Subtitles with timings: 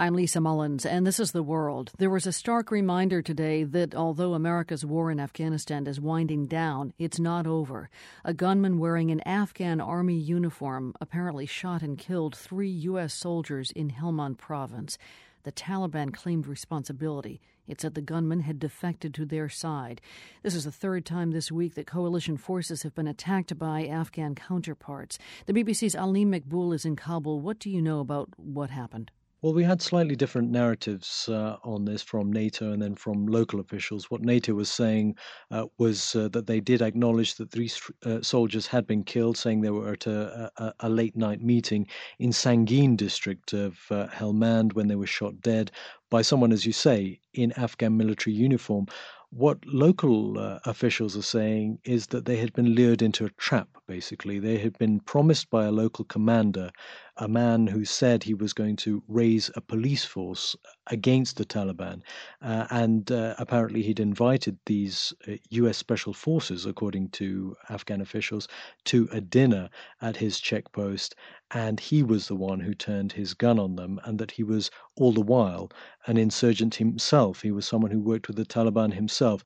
[0.00, 1.90] I'm Lisa Mullins, and this is The World.
[1.98, 6.94] There was a stark reminder today that although America's war in Afghanistan is winding down,
[7.00, 7.90] it's not over.
[8.24, 13.12] A gunman wearing an Afghan army uniform apparently shot and killed three U.S.
[13.12, 14.98] soldiers in Helmand province.
[15.42, 17.40] The Taliban claimed responsibility.
[17.66, 20.00] It said the gunman had defected to their side.
[20.44, 24.36] This is the third time this week that coalition forces have been attacked by Afghan
[24.36, 25.18] counterparts.
[25.46, 27.40] The BBC's Alim Maqbool is in Kabul.
[27.40, 29.10] What do you know about what happened?
[29.40, 33.60] Well, we had slightly different narratives uh, on this from NATO and then from local
[33.60, 34.10] officials.
[34.10, 35.16] What NATO was saying
[35.52, 37.70] uh, was uh, that they did acknowledge that three
[38.04, 41.86] uh, soldiers had been killed, saying they were at a, a, a late night meeting
[42.18, 45.70] in Sangin district of uh, Helmand when they were shot dead
[46.10, 48.86] by someone, as you say, in Afghan military uniform.
[49.30, 53.68] What local uh, officials are saying is that they had been lured into a trap,
[53.86, 54.38] basically.
[54.38, 56.70] They had been promised by a local commander,
[57.18, 62.00] a man who said he was going to raise a police force against the Taliban.
[62.40, 65.12] Uh, and uh, apparently, he'd invited these
[65.50, 68.48] US uh, special forces, according to Afghan officials,
[68.86, 69.68] to a dinner
[70.00, 71.14] at his checkpost.
[71.50, 74.70] And he was the one who turned his gun on them, and that he was
[74.96, 75.70] all the while
[76.06, 77.42] an insurgent himself.
[77.42, 79.44] He was someone who worked with the Taliban himself.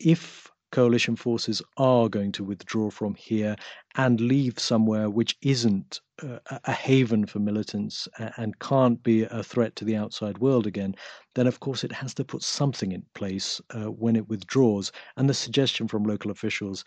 [0.00, 3.56] If coalition forces are going to withdraw from here
[3.96, 9.74] and leave somewhere which isn't uh, a haven for militants and can't be a threat
[9.76, 10.94] to the outside world again,
[11.34, 14.92] then of course it has to put something in place uh, when it withdraws.
[15.16, 16.84] And the suggestion from local officials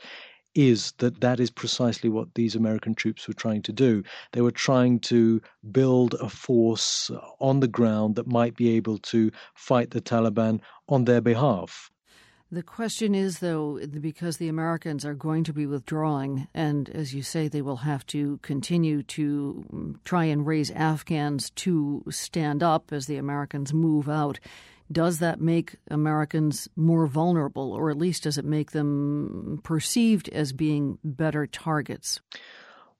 [0.55, 4.03] is that that is precisely what these American troops were trying to do.
[4.33, 9.31] They were trying to build a force on the ground that might be able to
[9.53, 11.91] fight the Taliban on their behalf.
[12.53, 17.23] The question is, though, because the Americans are going to be withdrawing, and as you
[17.23, 22.91] say, they will have to continue to mm, try and raise Afghans to stand up
[22.91, 24.41] as the Americans move out.
[24.91, 30.53] Does that make Americans more vulnerable, or at least does it make them perceived as
[30.53, 32.19] being better targets?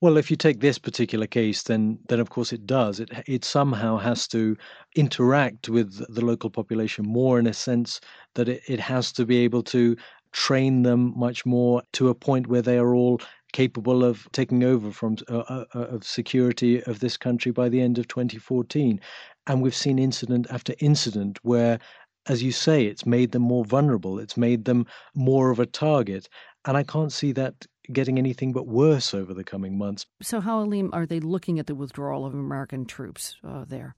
[0.02, 3.00] Well, if you take this particular case, then then of course it does.
[3.00, 4.58] It it somehow has to
[4.96, 8.02] interact with the local population more in a sense
[8.34, 9.96] that it, it has to be able to
[10.32, 13.22] train them much more to a point where they are all
[13.54, 17.82] capable of taking over from uh, uh, uh of security of this country by the
[17.82, 19.00] end of 2014.
[19.48, 21.80] And we've seen incident after incident where
[22.28, 24.20] as you say, it's made them more vulnerable.
[24.20, 24.86] It's made them
[25.16, 26.30] more of a target.
[26.66, 30.06] And I can't see that getting anything but worse over the coming months.
[30.22, 33.96] So, how, Alim, are they looking at the withdrawal of American troops uh, there?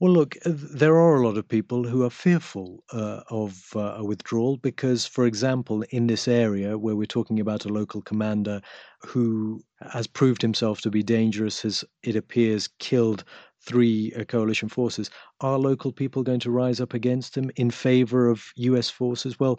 [0.00, 3.94] Well, look, uh, there are a lot of people who are fearful uh, of uh,
[3.96, 8.60] a withdrawal because, for example, in this area where we're talking about a local commander
[9.04, 13.24] who has proved himself to be dangerous, has, it appears, killed
[13.64, 15.10] three uh, coalition forces.
[15.40, 19.40] Are local people going to rise up against them in favor of US forces?
[19.40, 19.58] Well,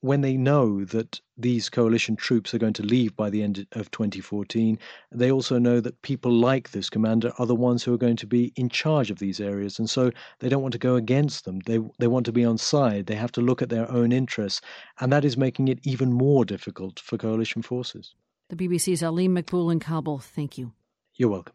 [0.00, 3.90] when they know that these coalition troops are going to leave by the end of
[3.90, 4.78] 2014,
[5.10, 8.26] they also know that people like this commander are the ones who are going to
[8.26, 9.78] be in charge of these areas.
[9.78, 11.60] And so they don't want to go against them.
[11.60, 13.06] They, they want to be on side.
[13.06, 14.60] They have to look at their own interests.
[15.00, 18.14] And that is making it even more difficult for coalition forces.
[18.48, 20.18] The BBC's Alim Maqbool in Kabul.
[20.18, 20.72] Thank you.
[21.16, 21.54] You're welcome.